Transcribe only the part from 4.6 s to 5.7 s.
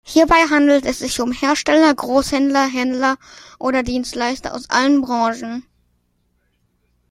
allen Branchen.